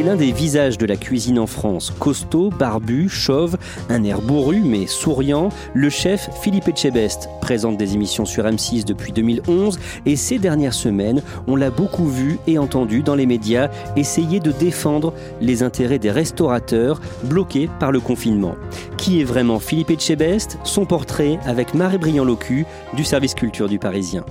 [0.00, 1.92] C'est l'un des visages de la cuisine en France.
[1.98, 3.58] Costaud, barbu, chauve,
[3.90, 9.12] un air bourru mais souriant, le chef Philippe Etchebest présente des émissions sur M6 depuis
[9.12, 14.40] 2011 et ces dernières semaines, on l'a beaucoup vu et entendu dans les médias essayer
[14.40, 15.12] de défendre
[15.42, 18.54] les intérêts des restaurateurs bloqués par le confinement.
[18.96, 20.56] Qui est vraiment Philippe Etchebest?
[20.64, 22.64] Son portrait avec Marie Briand-Locu
[22.96, 24.24] du service culture du Parisien.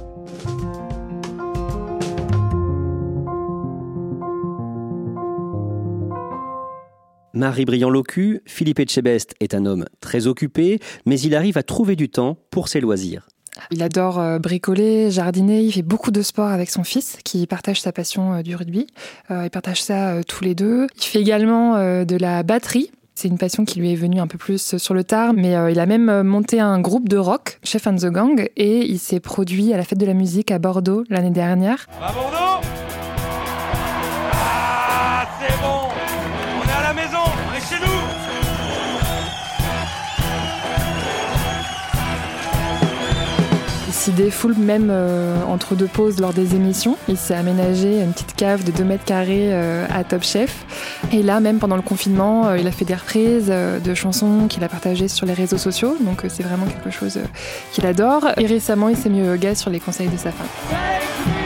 [7.39, 12.09] Marie Briand-Locu, Philippe Etchebest est un homme très occupé, mais il arrive à trouver du
[12.09, 13.29] temps pour ses loisirs.
[13.71, 17.79] Il adore euh, bricoler, jardiner, il fait beaucoup de sport avec son fils qui partage
[17.79, 18.87] sa passion euh, du rugby.
[19.31, 20.87] Euh, Ils partagent ça tous les deux.
[20.97, 22.91] Il fait également de la batterie.
[23.15, 25.71] C'est une passion qui lui est venue un peu plus sur le tard, mais euh,
[25.71, 29.21] il a même monté un groupe de rock, Chef and the Gang, et il s'est
[29.21, 31.87] produit à la fête de la musique à Bordeaux l'année dernière.
[32.01, 32.78] à Bordeaux.
[44.09, 46.97] Il défoule même euh, entre deux pauses lors des émissions.
[47.07, 50.65] Il s'est aménagé une petite cave de 2 mètres carrés euh, à Top Chef.
[51.11, 54.63] Et là, même pendant le confinement, euh, il a fait des reprises de chansons qu'il
[54.63, 55.95] a partagées sur les réseaux sociaux.
[56.01, 57.19] Donc c'est vraiment quelque chose
[57.71, 58.29] qu'il adore.
[58.37, 61.38] Et récemment, il s'est mis au yoga sur les conseils de sa femme.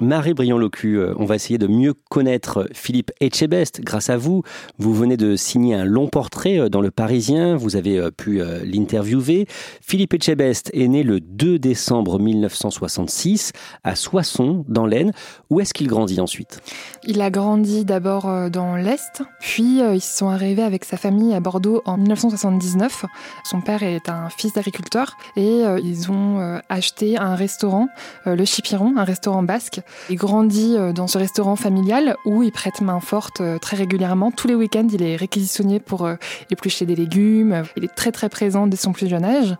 [0.00, 3.80] Marie Briand-Locu, euh, on va essayer de mieux connaître Philippe Etchebest.
[3.80, 4.42] Grâce à vous,
[4.78, 8.40] vous venez de signer un long portrait euh, dans Le Parisien, vous avez euh, pu
[8.64, 9.46] l'interviewer.
[9.80, 15.12] Philippe Etchebest est né le 2 décembre 1966 à Soissons, dans l'Aisne.
[15.50, 16.60] Où est-ce qu'il grandit ensuite?
[17.04, 21.82] Il a grandi d'abord dans l'Est, puis ils sont arrivés avec sa famille à Bordeaux
[21.86, 23.06] en 1979.
[23.44, 27.88] Son père est un fils d'agriculteur et ils ont acheté un restaurant,
[28.26, 29.80] le Chipiron, un restaurant basque.
[30.10, 34.30] Il grandit euh, dans ce restaurant familial où il prête main forte euh, très régulièrement.
[34.30, 36.14] Tous les week-ends, il est réquisitionné pour euh,
[36.50, 37.62] éplucher des légumes.
[37.76, 39.54] Il est très très présent dès son plus jeune âge.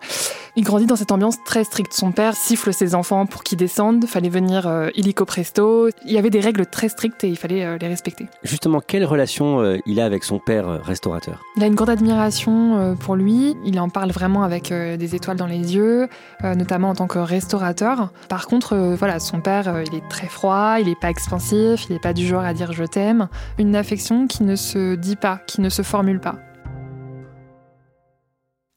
[0.55, 1.93] Il grandit dans cette ambiance très stricte.
[1.93, 4.05] Son père siffle ses enfants pour qu'ils descendent.
[4.05, 5.89] Fallait venir illico presto.
[6.05, 8.27] Il y avait des règles très strictes et il fallait les respecter.
[8.43, 11.45] Justement, quelle relation il a avec son père restaurateur?
[11.55, 13.55] Il a une grande admiration pour lui.
[13.63, 16.09] Il en parle vraiment avec des étoiles dans les yeux,
[16.43, 18.09] notamment en tant que restaurateur.
[18.27, 21.99] Par contre, voilà, son père, il est très froid, il n'est pas expansif, il n'est
[21.99, 23.29] pas du genre à dire je t'aime.
[23.57, 26.35] Une affection qui ne se dit pas, qui ne se formule pas.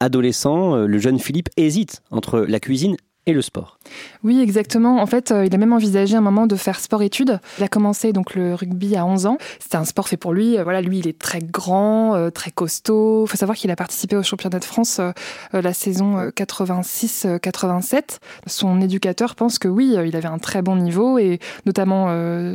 [0.00, 2.96] Adolescent, euh, le jeune Philippe hésite entre la cuisine
[3.26, 3.78] et le sport.
[4.24, 5.00] Oui, exactement.
[5.00, 7.38] En fait, euh, il a même envisagé un moment de faire sport-études.
[7.58, 9.38] Il a commencé donc le rugby à 11 ans.
[9.60, 10.58] C'était un sport fait pour lui.
[10.58, 13.24] Euh, Voilà, lui, il est très grand, euh, très costaud.
[13.26, 15.12] Il faut savoir qu'il a participé au championnat de France euh,
[15.52, 18.18] la saison euh, 86-87.
[18.46, 21.92] Son éducateur pense que oui, il avait un très bon niveau et notamment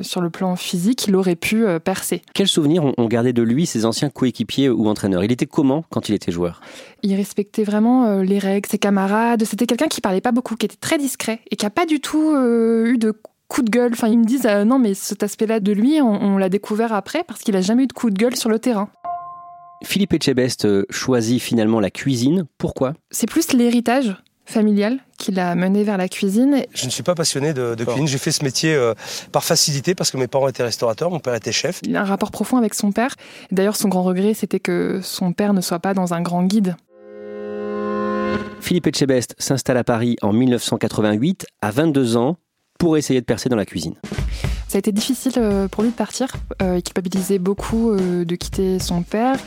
[0.04, 2.22] sur le plan physique, il aurait pu percer.
[2.34, 5.24] Quels souvenirs ont gardé de lui ses anciens coéquipiers ou entraîneurs?
[5.24, 6.62] Il était comment quand il était joueur?
[7.04, 9.44] Il respectait vraiment les règles, ses camarades.
[9.46, 12.00] C'était quelqu'un qui parlait pas beaucoup, qui était très discret et qui a pas du
[12.00, 13.14] tout euh, eu de
[13.48, 13.92] coup de gueule.
[13.94, 16.94] Enfin, ils me disent euh, non, mais cet aspect-là de lui, on, on l'a découvert
[16.94, 18.90] après parce qu'il a jamais eu de coup de gueule sur le terrain.
[19.84, 22.46] Philippe Etchebest euh, choisit finalement la cuisine.
[22.58, 22.94] Pourquoi?
[23.12, 24.16] C'est plus l'héritage
[24.46, 26.64] familial qui l'a mené vers la cuisine.
[26.74, 28.08] Je ne suis pas passionné de, de cuisine.
[28.08, 28.94] J'ai fait ce métier euh,
[29.32, 31.82] par facilité parce que mes parents étaient restaurateurs, mon père était chef.
[31.84, 33.16] Il a un rapport profond avec son père.
[33.52, 36.76] D'ailleurs, son grand regret, c'était que son père ne soit pas dans un grand guide.
[38.60, 41.46] Philippe Etchebest s'installe à Paris en 1988.
[41.62, 42.38] À 22 ans,
[42.78, 43.96] pour essayer de percer dans la cuisine.
[44.68, 46.28] Ça a été difficile euh, pour lui de partir.
[46.62, 49.38] Euh, il culpabilisait beaucoup euh, de quitter son père.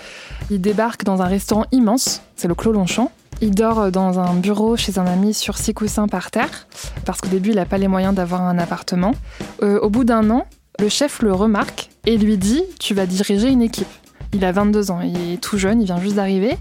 [0.51, 3.13] Il débarque dans un restaurant immense, c'est le Clos Longchamp.
[3.43, 6.67] Il dort dans un bureau chez un ami sur six coussins par terre,
[7.07, 9.15] parce qu'au début, il n'a pas les moyens d'avoir un appartement.
[9.63, 10.47] au bout d'un an,
[10.79, 13.89] le chef le remarque et lui dit Tu vas diriger une équipe.
[14.33, 16.57] Il a 22 ans, il est tout jeune, il vient juste d'arriver.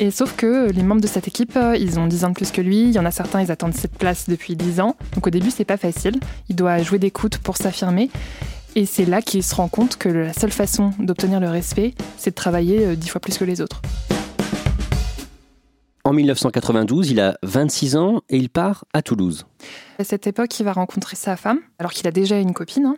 [0.00, 2.50] Et sauf que les membres de cette équipe, euh, ils ont 10 ans de plus
[2.50, 2.82] que lui.
[2.82, 4.96] Il y en a certains, ils attendent cette place depuis 10 ans.
[5.14, 6.18] Donc au début, c'est pas facile.
[6.48, 8.10] Il doit jouer des coudes pour s'affirmer.
[8.74, 12.30] Et c'est là qu'il se rend compte que la seule façon d'obtenir le respect, c'est
[12.30, 13.82] de travailler 10 euh, fois plus que les autres.
[16.04, 19.46] En 1992, il a 26 ans et il part à Toulouse.
[20.00, 22.86] À cette époque, il va rencontrer sa femme, alors qu'il a déjà une copine.
[22.86, 22.96] Hein.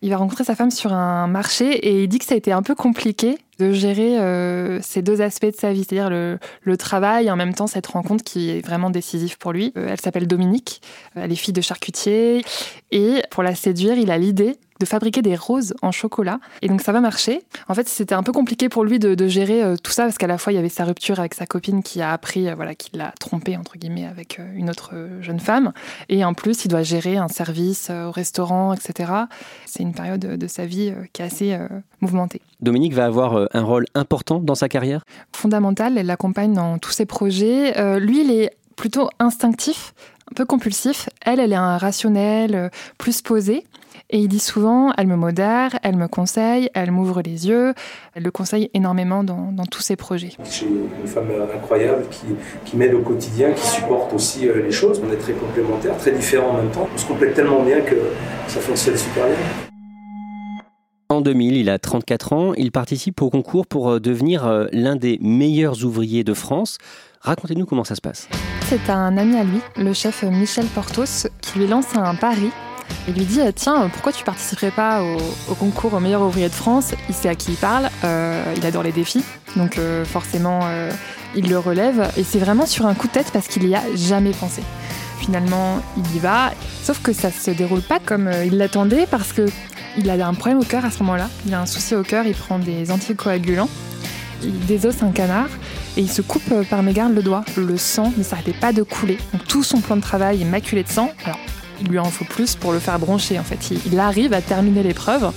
[0.00, 2.52] Il va rencontrer sa femme sur un marché et il dit que ça a été
[2.52, 6.76] un peu compliqué de gérer euh, ces deux aspects de sa vie, c'est-à-dire le, le,
[6.78, 9.72] travail et en même temps cette rencontre qui est vraiment décisive pour lui.
[9.76, 10.80] Euh, elle s'appelle Dominique,
[11.14, 12.42] elle est fille de charcutier
[12.90, 16.40] et pour la séduire, il a l'idée de fabriquer des roses en chocolat.
[16.62, 17.42] Et donc ça va marcher.
[17.68, 20.26] En fait, c'était un peu compliqué pour lui de, gérer euh, tout ça parce qu'à
[20.26, 22.74] la fois il y avait sa rupture avec sa copine qui a appris, euh, voilà,
[22.74, 25.72] qu'il l'a trompé entre guillemets avec euh, une autre jeune femme.
[26.08, 29.12] Et en plus, il doit gérer un service au restaurant, etc.
[29.66, 31.58] C'est une période de sa vie qui est assez
[32.00, 32.40] mouvementée.
[32.60, 35.04] Dominique va avoir un rôle important dans sa carrière?
[35.32, 37.98] Fondamental, elle l'accompagne dans tous ses projets.
[38.00, 39.92] lui, il est plutôt instinctif,
[40.30, 41.10] un peu compulsif.
[41.20, 43.64] Elle, elle est un rationnel, plus posé.
[44.08, 47.74] Et il dit souvent, elle me modère, elle me conseille, elle m'ouvre les yeux,
[48.14, 50.32] elle le conseille énormément dans, tous ses projets.
[50.50, 52.24] J'ai une femme incroyable qui,
[52.64, 55.02] qui m'aide au quotidien, qui supporte aussi euh, les choses.
[55.06, 56.88] On est très complémentaires, très différents en même temps.
[56.92, 57.96] On se complète tellement bien que
[58.48, 59.36] ça fonctionne super bien.
[61.10, 64.96] En 2000, il a 34 ans, il participe au concours pour euh, devenir euh, l'un
[64.96, 66.78] des meilleurs ouvriers de France.
[67.20, 68.28] Racontez-nous comment ça se passe.
[68.68, 72.50] C'est un ami à lui, le chef Michel Portos, qui lui lance un pari
[73.08, 76.92] il lui dit Tiens, pourquoi tu participerais pas au, concours au meilleur ouvrier de France?
[77.08, 79.24] Il sait à qui il parle, euh, il adore les défis,
[79.56, 80.90] donc euh, forcément euh,
[81.34, 82.10] il le relève.
[82.16, 84.62] Et c'est vraiment sur un coup de tête parce qu'il y a jamais pensé.
[85.18, 86.52] Finalement, il y va,
[86.82, 89.46] sauf que ça se déroule pas comme il l'attendait parce que
[89.98, 91.28] il a un problème au cœur à ce moment-là.
[91.46, 93.68] Il a un souci au cœur, il prend des anticoagulants,
[94.42, 95.48] il désosse un canard
[95.96, 97.44] et il se coupe par mégarde le doigt.
[97.56, 99.18] Le sang ne s'arrêtait pas de couler.
[99.32, 101.10] Donc tout son plan de travail est maculé de sang.
[101.24, 101.38] Alors
[101.80, 103.38] il lui en faut plus pour le faire broncher.
[103.38, 105.32] En fait, il, arrive à terminer l'épreuve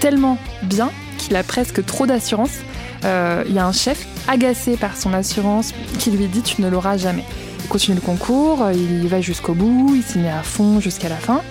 [0.00, 2.58] tellement bien qu'il a presque trop d'assurance.
[3.04, 6.68] Euh, il y a un chef agacé par son assurance qui lui dit tu ne
[6.68, 7.24] l'auras jamais.
[7.60, 11.16] Il continue le concours, il va jusqu'au bout, il s'y met à fond jusqu'à la
[11.16, 11.42] fin.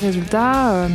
[0.00, 0.88] Résultat, euh,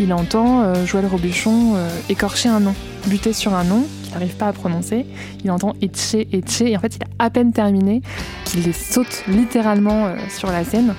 [0.00, 1.76] il entend euh, Joël Robuchon
[2.08, 2.74] écorcher un nom,
[3.06, 5.06] buter sur un nom n'arrive pas à prononcer.
[5.44, 8.02] Il entend Etche, Etche, et en fait il a à peine terminé
[8.44, 10.94] qu'il saute littéralement sur la scène.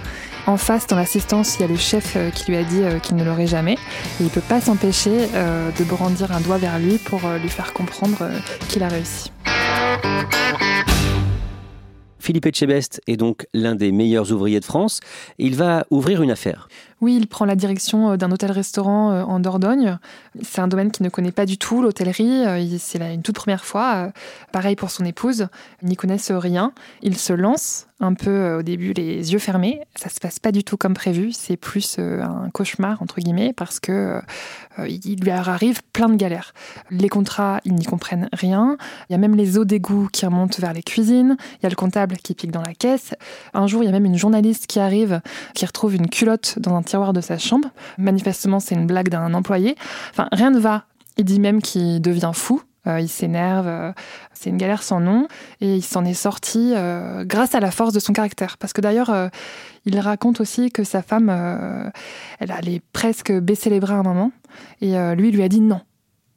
[0.45, 2.99] En face, dans l'assistance, il y a le chef euh, qui lui a dit euh,
[2.99, 3.73] qu'il ne l'aurait jamais.
[3.73, 3.77] Et
[4.21, 7.71] il ne peut pas s'empêcher euh, de brandir un doigt vers lui pour lui faire
[7.71, 8.29] comprendre
[8.67, 9.31] qu'il a réussi.
[12.23, 15.01] Philippe Etchebest est donc l'un des meilleurs ouvriers de France.
[15.39, 16.69] Il va ouvrir une affaire.
[17.01, 19.97] Oui, il prend la direction d'un hôtel-restaurant en Dordogne.
[20.41, 22.45] C'est un domaine qu'il ne connaît pas du tout, l'hôtellerie.
[22.79, 24.13] C'est une toute première fois.
[24.53, 25.47] Pareil pour son épouse.
[25.81, 26.71] Ils n'y connaissent rien.
[27.01, 29.81] Il se lance un peu euh, au début les yeux fermés.
[29.95, 31.31] Ça se passe pas du tout comme prévu.
[31.31, 34.21] C'est plus euh, un cauchemar entre guillemets parce que
[34.79, 36.53] euh, il lui arrive plein de galères.
[36.91, 38.77] Les contrats, ils n'y comprennent rien.
[39.09, 41.37] Il y a même les eaux d'égout qui remontent vers les cuisines.
[41.59, 43.13] Il y a le comptable qui pique dans la caisse.
[43.53, 45.21] Un jour, il y a même une journaliste qui arrive,
[45.53, 47.69] qui retrouve une culotte dans un tiroir de sa chambre.
[47.97, 49.75] Manifestement, c'est une blague d'un employé.
[50.11, 50.85] Enfin, rien ne va.
[51.17, 53.93] Il dit même qu'il devient fou euh, il s'énerve, euh,
[54.33, 55.27] c'est une galère sans nom,
[55.61, 58.57] et il s'en est sorti euh, grâce à la force de son caractère.
[58.57, 59.29] Parce que d'ailleurs,
[59.85, 61.29] il raconte aussi que sa femme,
[62.39, 64.31] elle allait presque baisser les bras à un moment,
[64.81, 65.81] et lui, lui a dit non,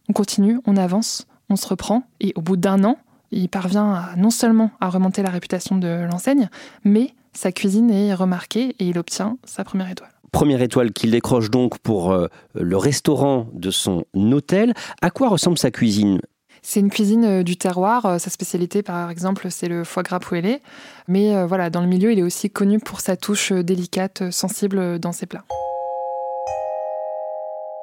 [0.08, 2.98] on continue, on avance, on se reprend, et au bout d'un an,
[3.32, 6.48] il parvient non seulement à remonter la réputation de l'enseigne,
[6.84, 10.10] mais sa cuisine est remarquée et il obtient sa première étoile.
[10.32, 12.16] Première étoile qu'il décroche donc pour
[12.54, 14.74] le restaurant de son hôtel.
[15.00, 16.20] À quoi ressemble sa cuisine
[16.66, 18.06] c'est une cuisine euh, du terroir.
[18.06, 20.60] Euh, sa spécialité, par exemple, c'est le foie gras poêlé.
[21.06, 24.98] Mais euh, voilà, dans le milieu, il est aussi connu pour sa touche délicate, sensible
[24.98, 25.44] dans ses plats.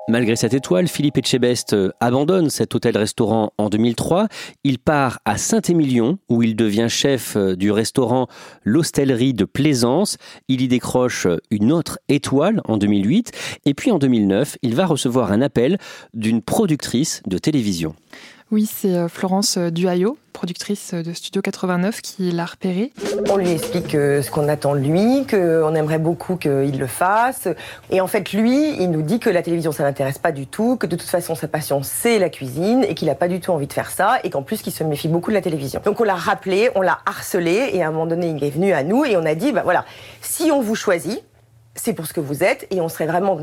[0.09, 4.27] Malgré cette étoile, Philippe Etchebest abandonne cet hôtel-restaurant en 2003.
[4.65, 8.27] Il part à Saint-Émilion, où il devient chef du restaurant
[8.65, 10.17] L'Hostellerie de Plaisance.
[10.49, 13.31] Il y décroche une autre étoile en 2008.
[13.65, 15.77] Et puis en 2009, il va recevoir un appel
[16.13, 17.95] d'une productrice de télévision.
[18.53, 22.93] Oui, c'est euh, Florence euh, Duhayo, productrice de Studio 89, qui l'a repéré.
[23.31, 27.47] On lui explique euh, ce qu'on attend de lui, qu'on aimerait beaucoup qu'il le fasse.
[27.89, 30.77] Et en fait, lui, il nous dit que la télévision, ça l'intéresse pas du tout,
[30.77, 33.49] que de toute façon, sa passion, c'est la cuisine, et qu'il n'a pas du tout
[33.49, 35.81] envie de faire ça, et qu'en plus, qu'il se méfie beaucoup de la télévision.
[35.83, 38.71] Donc on l'a rappelé, on l'a harcelé, et à un moment donné, il est venu
[38.73, 39.83] à nous, et on a dit, bah voilà,
[40.21, 41.23] si on vous choisit,
[41.73, 43.39] c'est pour ce que vous êtes, et on serait vraiment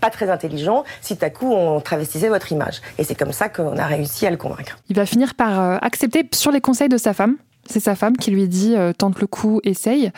[0.00, 2.80] pas très intelligent si tout à coup on travestissait votre image.
[2.98, 4.78] Et c'est comme ça qu'on a réussi à le convaincre.
[4.88, 7.36] Il va finir par euh, accepter sur les conseils de sa femme.
[7.68, 10.10] C'est sa femme qui lui dit euh, tente le coup, essaye.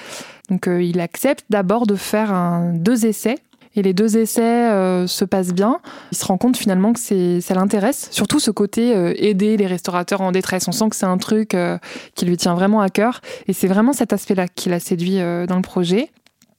[0.48, 3.36] Donc euh, il accepte d'abord de faire deux essais.
[3.74, 4.68] Et les deux essais
[5.06, 5.80] se passent bien.
[6.10, 7.00] Il se rend compte finalement que
[7.40, 8.08] ça l'intéresse.
[8.10, 8.90] Surtout ce côté
[9.26, 10.68] aider les restaurateurs en détresse.
[10.68, 11.56] On sent que c'est un truc
[12.14, 13.22] qui lui tient vraiment à cœur.
[13.48, 16.10] Et c'est vraiment cet aspect-là qui l'a séduit dans le projet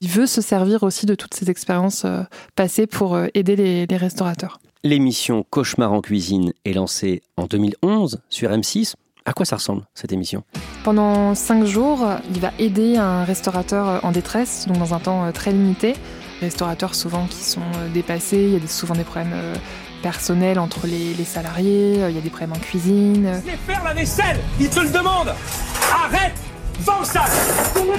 [0.04, 2.24] il veut se servir aussi de toutes ces expériences euh,
[2.56, 4.60] passées pour euh, aider les, restaurateurs.
[4.84, 8.96] L'émission Cauchemar en cuisine est lancée en 2011 sur M6.
[9.26, 10.44] À quoi ça ressemble cette émission?
[10.84, 15.32] Pendant cinq jours, il va aider un restaurateur euh, en détresse, donc dans un temps
[15.32, 15.94] très limité.
[16.42, 17.62] Restaurateurs souvent qui sont
[17.94, 19.34] dépassés, il y a souvent des problèmes
[20.02, 23.40] personnels entre les, salariés, il y a des problèmes en cuisine.
[23.46, 25.34] Laissez faire la vaisselle, il te le demande
[25.94, 26.43] Arrête
[26.80, 27.30] Va au sac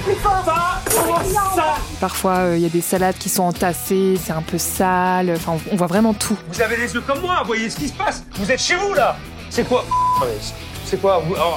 [0.04, 0.44] plus fort.
[0.44, 1.64] Va au sac
[2.00, 5.56] Parfois, il euh, y a des salades qui sont entassées, c'est un peu sale, enfin,
[5.70, 6.36] on voit vraiment tout.
[6.52, 8.24] Vous avez les yeux comme moi, voyez ce qui se passe.
[8.34, 9.16] Vous êtes chez vous, là.
[9.50, 9.84] C'est quoi?
[10.84, 11.22] C'est quoi?
[11.30, 11.54] Oh.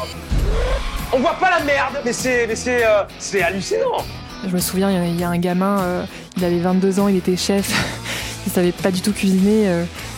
[1.11, 4.03] On voit pas la merde, mais c'est mais c'est euh, c'est hallucinant.
[4.47, 6.05] Je me souviens, il y, a un gamin, euh,
[6.37, 7.71] il avait 22 ans, il était chef,
[8.45, 9.67] il savait pas du tout cuisiner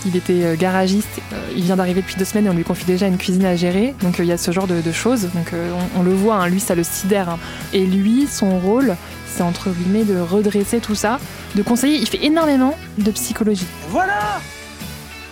[0.06, 2.86] il était euh, garagiste, euh, il vient d'arriver depuis deux semaines et on lui confie
[2.86, 3.94] déjà une cuisine à gérer.
[4.02, 5.30] Donc euh, il y a ce genre de, choses.
[5.34, 5.52] Donc
[5.96, 7.30] on, le voit, hein, lui ça le sidère.
[7.30, 7.40] Hein.
[7.74, 8.96] Et lui, son rôle,
[9.28, 11.20] c'est entre guillemets de redresser tout ça,
[11.56, 11.98] de conseiller.
[11.98, 13.68] Il fait énormément de psychologie.
[13.90, 14.42] Voilà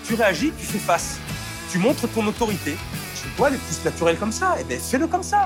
[0.05, 1.17] Tu réagis, tu fais face.
[1.71, 2.77] Tu montres ton autorité.
[3.15, 4.55] Tu dois être plus naturel comme ça.
[4.57, 5.45] Et eh bien fais-le comme ça.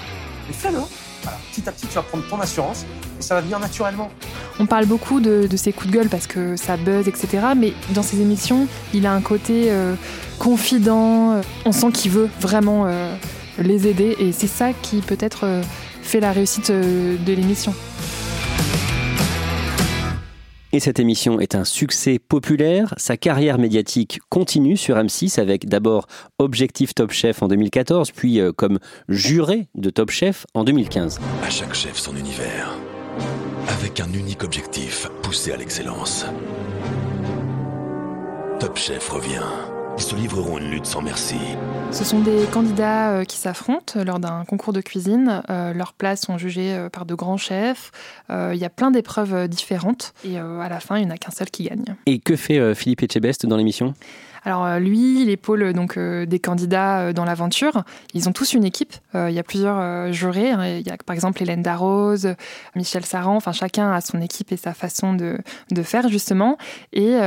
[0.50, 0.80] Et fais-le.
[1.24, 1.38] Voilà.
[1.52, 2.86] Petit à petit, tu vas prendre ton assurance
[3.20, 4.10] et ça va venir naturellement.
[4.62, 7.40] On parle beaucoup de, ses coups de gueule parce que ça buzz, etc.
[7.58, 9.96] Mais dans ses émissions, il a un côté euh,
[10.38, 11.32] confident.
[11.32, 13.12] Euh, on sent qu'il veut vraiment euh,
[13.58, 15.62] les aider et c'est ça qui peut-être
[16.04, 17.74] fait la réussite de l'émission.
[20.74, 22.94] Et cette émission est un succès populaire.
[22.98, 26.06] Sa carrière médiatique continue sur M6 avec d'abord
[26.38, 28.78] Objectif Top Chef en 2014, puis comme
[29.10, 31.20] juré de Top Chef en 2015.
[31.44, 32.78] À chaque chef son univers
[33.68, 36.26] avec un unique objectif, pousser à l'excellence.
[38.60, 39.42] Top Chef revient.
[39.98, 41.36] Ils se livreront une lutte sans merci.
[41.92, 45.44] Ce sont des candidats euh, qui s'affrontent lors d'un concours de cuisine.
[45.50, 47.92] Euh, leurs places sont jugées euh, par de grands chefs.
[48.30, 50.14] Il y a plein d'épreuves différentes.
[50.24, 51.84] Et à la fin, il n'y en a qu'un seul qui gagne.
[52.06, 53.94] Et que fait Philippe Etchebest dans l'émission?
[54.44, 57.84] Alors euh, lui, il épaule donc euh, des candidats euh, dans l'aventure.
[58.14, 58.94] Ils ont tous une équipe.
[59.14, 60.52] Il y a plusieurs jurés.
[60.52, 60.78] Hein.
[60.78, 62.36] Il y a par exemple Hélène Darroze,
[62.76, 63.36] Michel Saran.
[63.36, 65.38] Enfin, chacun a son équipe et sa façon de,
[65.70, 66.58] de faire justement.
[66.94, 67.18] Et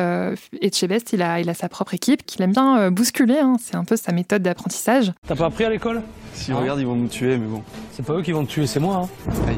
[0.61, 3.39] Etchebest, il a, il a sa propre équipe qu'il aime bien bousculer.
[3.39, 3.57] Hein.
[3.61, 5.13] C'est un peu sa méthode d'apprentissage.
[5.27, 6.03] T'as pas appris à l'école?
[6.33, 7.63] Si hein regarde, ils vont nous tuer, mais bon.
[7.93, 9.09] C'est pas eux qui vont te tuer, c'est moi.
[9.29, 9.53] Hein.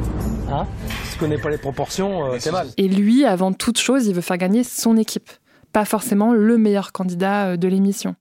[0.53, 0.67] Hein?
[1.05, 2.69] Si tu connais pas les proportions, c'est mal.
[2.77, 5.31] Et lui, avant toute chose, il veut faire gagner son équipe
[5.77, 8.15] pas forcément le meilleur candidat euh, de l'émission.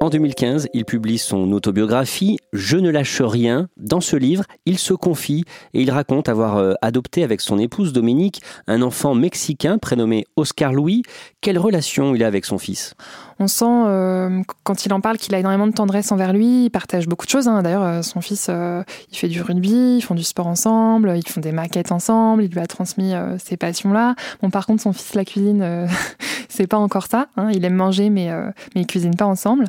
[0.00, 3.68] En 2015, il publie son autobiographie Je ne lâche rien.
[3.76, 5.42] Dans ce livre, il se confie
[5.74, 10.72] et il raconte avoir euh, adopté avec son épouse Dominique un enfant mexicain prénommé Oscar
[10.72, 11.02] Louis.
[11.40, 12.94] Quelle relation il a avec son fils?
[13.40, 16.64] On sent, euh, quand il en parle, qu'il a énormément de tendresse envers lui.
[16.64, 17.46] Il partage beaucoup de choses.
[17.46, 17.62] Hein.
[17.62, 21.28] D'ailleurs, euh, son fils, euh, il fait du rugby, ils font du sport ensemble, ils
[21.28, 22.42] font des maquettes ensemble.
[22.42, 24.16] Il lui a transmis ces passions-là.
[24.42, 25.86] Bon, par contre, son fils, la cuisine,
[26.48, 27.28] c'est pas encore ça.
[27.36, 27.50] Hein.
[27.52, 28.28] Il aime manger, mais,
[28.74, 29.66] mais ils cuisinent pas ensemble.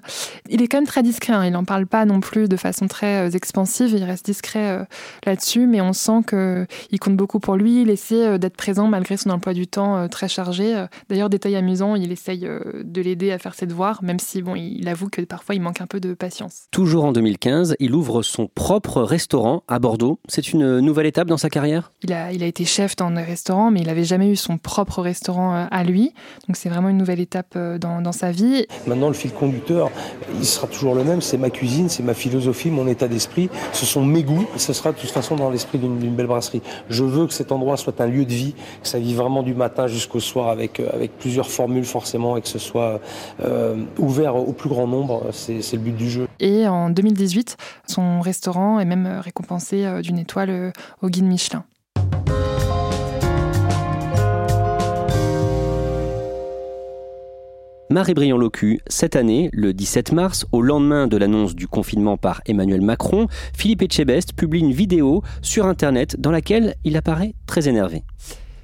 [0.49, 1.33] Il est quand même très discret.
[1.33, 1.45] Hein.
[1.45, 3.93] Il n'en parle pas non plus de façon très expansive.
[3.95, 4.87] Il reste discret
[5.25, 7.83] là-dessus, mais on sent qu'il compte beaucoup pour lui.
[7.83, 10.85] Il essaie d'être présent malgré son emploi du temps très chargé.
[11.09, 12.39] D'ailleurs, détail amusant, il essaye
[12.83, 15.81] de l'aider à faire de voir, même si bon, il avoue que parfois il manque
[15.81, 16.67] un peu de patience.
[16.71, 20.19] Toujours en 2015, il ouvre son propre restaurant à Bordeaux.
[20.27, 21.91] C'est une nouvelle étape dans sa carrière?
[22.03, 24.57] Il a, il a été chef dans des restaurants, mais il n'avait jamais eu son
[24.57, 26.13] propre restaurant euh, à lui.
[26.47, 28.65] Donc c'est vraiment une nouvelle étape euh, dans, dans sa vie.
[28.87, 29.89] Maintenant, le fil conducteur,
[30.33, 31.21] il sera toujours le même.
[31.21, 33.49] C'est ma cuisine, c'est ma philosophie, mon état d'esprit.
[33.73, 34.47] Ce sont mes goûts.
[34.55, 36.61] Et ce sera de toute façon dans l'esprit d'une belle brasserie.
[36.89, 39.53] Je veux que cet endroit soit un lieu de vie, que ça vive vraiment du
[39.53, 42.99] matin jusqu'au soir avec, euh, avec plusieurs formules forcément et que ce soit
[43.49, 45.29] euh, ouvert au plus grand nombre.
[45.31, 46.27] C'est le but du jeu.
[46.39, 51.63] Et en 2018, son restaurant est même récompensé euh, d'une étoile euh, au guide Michelin.
[57.91, 62.81] Marie-Briand Locu, cette année, le 17 mars, au lendemain de l'annonce du confinement par Emmanuel
[62.81, 63.25] Macron,
[63.57, 68.03] Philippe Etchebest publie une vidéo sur Internet dans laquelle il apparaît très énervé.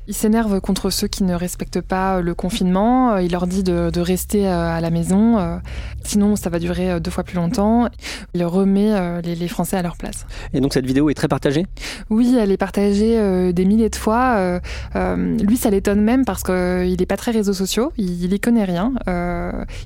[0.08, 3.14] Il s'énerve contre ceux qui ne respectent pas le confinement.
[3.14, 5.40] Euh, il leur dit de, rester euh, à la maison.
[5.40, 5.58] Euh,
[6.04, 7.90] sinon, ça va durer deux fois plus longtemps.
[8.36, 10.26] Il remet les, Français à leur place.
[10.54, 11.66] Et donc, cette vidéo est très partagée?
[12.10, 14.60] Oui, elle est partagée des milliers de fois.
[14.94, 17.92] lui, ça l'étonne même parce qu'il n'est pas très réseaux sociaux.
[17.98, 18.94] Il n'y connaît rien.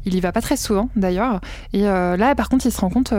[0.05, 1.39] il y va pas très souvent, d'ailleurs.
[1.73, 3.13] Et là, par contre, il se rend compte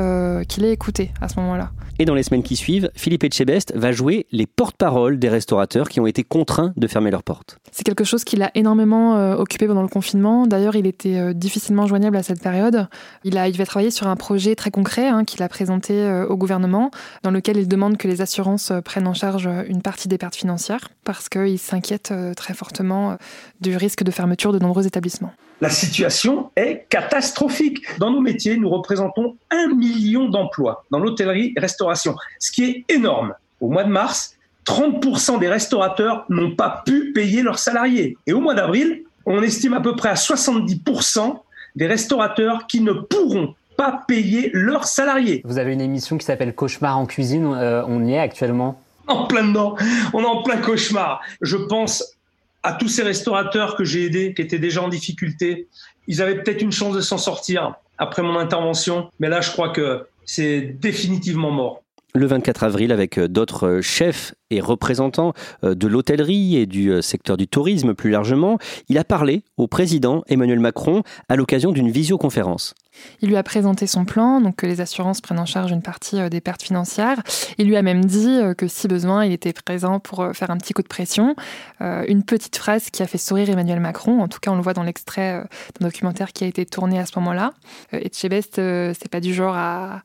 [0.48, 1.70] qu'il est écouté à ce moment-là.
[2.00, 6.00] Et dans les semaines qui suivent, Philippe Etchebest va jouer les porte-parole des restaurateurs qui
[6.00, 7.58] ont été contraints de fermer leurs portes.
[7.72, 10.46] C'est quelque chose qui l'a énormément euh, occupé pendant le confinement.
[10.46, 12.88] D'ailleurs, il était euh, difficilement joignable à cette période.
[13.24, 16.26] Il, a, il va travailler sur un projet très concret hein, qu'il a présenté euh,
[16.26, 16.90] au gouvernement,
[17.22, 20.88] dans lequel il demande que les assurances prennent en charge une partie des pertes financières,
[21.04, 23.16] parce qu'il s'inquiète très fortement
[23.60, 25.32] du risque de fermeture de nombreux établissements.
[25.60, 27.82] La situation est catastrophique.
[27.98, 32.84] Dans nos métiers, nous représentons un million d'emplois dans l'hôtellerie et restauration, ce qui est
[32.88, 33.34] énorme.
[33.60, 38.16] Au mois de mars, 30% des restaurateurs n'ont pas pu payer leurs salariés.
[38.26, 41.40] Et au mois d'avril, on estime à peu près à 70%
[41.76, 45.42] des restaurateurs qui ne pourront pas payer leurs salariés.
[45.44, 48.80] Vous avez une émission qui s'appelle Cauchemar en cuisine, euh, on y est actuellement?
[49.06, 49.76] En plein dedans,
[50.12, 51.20] on est en plein cauchemar.
[51.40, 52.16] Je pense
[52.62, 55.66] à tous ces restaurateurs que j'ai aidés, qui étaient déjà en difficulté.
[56.06, 59.70] Ils avaient peut-être une chance de s'en sortir après mon intervention, mais là, je crois
[59.70, 61.82] que c'est définitivement mort
[62.14, 65.32] le 24 avril avec euh, d'autres euh, chefs et représentants
[65.64, 68.58] euh, de l'hôtellerie et du secteur du tourisme plus largement.
[68.88, 72.74] Il a parlé au président Emmanuel Macron à l'occasion d'une visioconférence.
[73.22, 76.20] Il lui a présenté son plan, donc que les assurances prennent en charge une partie
[76.20, 77.22] euh, des pertes financières.
[77.58, 80.50] Il lui a même dit euh, que si besoin, il était présent pour euh, faire
[80.50, 81.34] un petit coup de pression.
[81.80, 84.20] Une petite phrase qui a fait sourire Emmanuel Macron.
[84.20, 85.42] En tout cas, on le voit dans l'extrait
[85.78, 87.52] d'un documentaire qui a été tourné à ce moment-là.
[87.92, 90.02] Etchebest, c'est pas du genre à,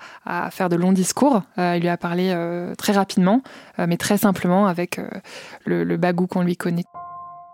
[0.51, 1.41] faire de longs discours.
[1.57, 2.33] Il lui a parlé
[2.77, 3.41] très rapidement,
[3.77, 4.34] mais très simplement
[4.67, 4.99] avec
[5.65, 6.83] le, le bagou qu'on lui connaît.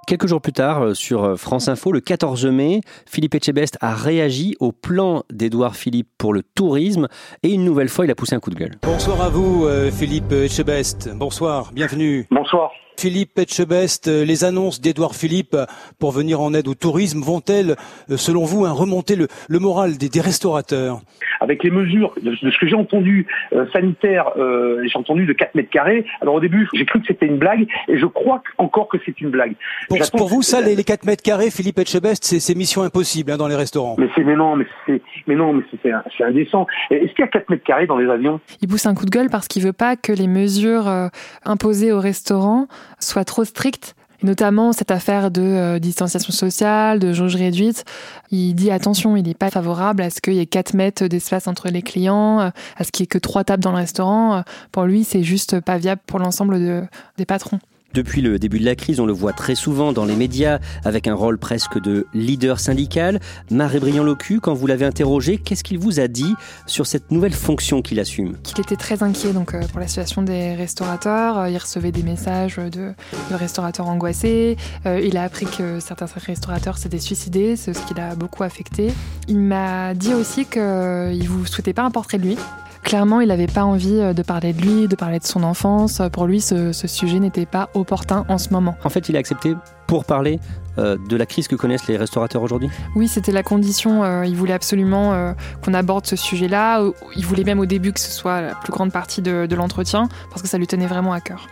[0.08, 3.94] Quelques jours plus tard, euh, sur euh, France Info, le 14 mai, Philippe Etchebest a
[3.94, 7.08] réagi au plan d'Edouard Philippe pour le tourisme
[7.44, 8.76] et une nouvelle fois, il a poussé un coup de gueule.
[8.82, 11.10] Bonsoir à vous, euh, Philippe Etchebest.
[11.16, 12.28] Bonsoir, bienvenue.
[12.32, 12.72] Bonsoir.
[13.02, 15.58] Philippe Etchebest, les annonces d'Edouard Philippe
[16.00, 17.76] pour venir en aide au tourisme vont-elles,
[18.16, 21.02] selon vous, remonter le, moral des restaurateurs?
[21.40, 25.56] Avec les mesures de, ce que j'ai entendu euh, sanitaire, euh, j'ai entendu de 4
[25.56, 26.06] mètres carrés.
[26.22, 29.20] Alors au début, j'ai cru que c'était une blague, et je crois encore que c'est
[29.20, 29.56] une blague.
[29.90, 33.56] Pour, vous, ça, les, 4 mètres carrés, Philippe Etchebest, c'est mission impossible hein, dans les
[33.56, 33.96] restaurants.
[33.98, 36.68] Mais c'est mais non, mais c'est mais non, mais c'est indécent.
[36.92, 38.40] Est-ce qu'il y a 4 mètres carrés dans les avions?
[38.62, 41.08] Il pousse un coup de gueule parce qu'il veut pas que les mesures euh,
[41.44, 42.68] imposées aux restaurants
[43.00, 47.86] soient trop strictes notamment cette affaire de euh, distanciation sociale, de jauge réduite.
[48.30, 51.48] Il dit attention, il n'est pas favorable à ce qu'il y ait 4 mètres d'espace
[51.48, 54.36] entre les clients, euh, à ce qu'il n'y ait que 3 tables dans le restaurant.
[54.36, 57.60] Euh, pour lui, c'est juste pas viable pour l'ensemble des patrons.
[57.94, 61.08] Depuis le début de la crise, on le voit très souvent dans les médias avec
[61.08, 63.20] un rôle presque de leader syndical.
[63.50, 66.34] Marie-Briand Locu, quand vous l'avez interrogé, qu'est-ce qu'il vous a dit
[66.68, 68.38] sur cette nouvelle fonction qu'il assume?
[68.44, 71.38] Qu'il était très inquiet donc, euh, pour la situation des restaurateurs.
[71.38, 72.94] Euh, il recevait des messages de,
[73.32, 74.56] restaurateurs angoissés.
[74.86, 78.94] Euh, il a appris que certains restaurateurs s'étaient suicidés, ce qui l'a beaucoup affecté.
[79.28, 82.38] Il m'a dit aussi qu'il ne vous souhaitait pas un portrait de lui.
[82.84, 86.02] Clairement, il n'avait pas envie euh, de parler de lui, de parler de son enfance.
[86.12, 88.76] Pour lui, ce, sujet n'était pas opportun en ce moment.
[88.84, 89.54] En fait, il a accepté
[89.88, 90.40] pour parler
[90.78, 92.70] euh, de la crise que connaissent les restaurateurs aujourd'hui?
[92.96, 94.04] Oui, c'était la condition.
[94.04, 96.82] Euh, il voulait absolument qu'on aborde ce sujet-là.
[97.16, 100.42] Il voulait même au début que ce soit la plus grande partie de l'entretien, parce
[100.42, 101.48] que ça lui tenait vraiment à cœur.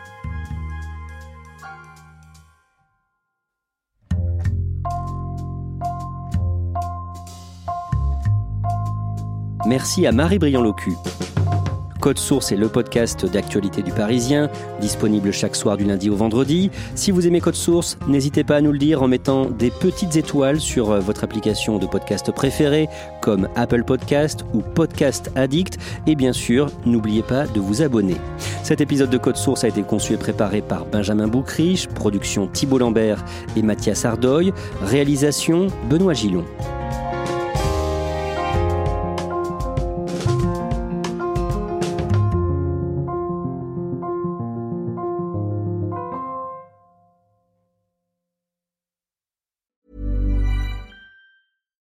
[9.66, 10.96] Merci à Marie-Briand Locu.
[12.00, 16.72] Code Source est le podcast d'actualité du Parisien, disponible chaque soir du lundi au vendredi.
[16.96, 20.16] Si vous aimez Code Source, n'hésitez pas à nous le dire en mettant des petites
[20.16, 22.88] étoiles sur euh, votre application de podcast préférée,
[23.22, 25.78] comme Apple Podcast ou Podcast Addict.
[26.08, 28.16] Et bien sûr, n'oubliez pas de vous abonner.
[28.64, 32.78] Cet épisode de Code Source a été conçu et préparé par Benjamin Boucriche, production Thibault
[32.78, 33.26] Lambert
[33.58, 36.46] et Mathias Ardoy, réalisation Benoît Gillon.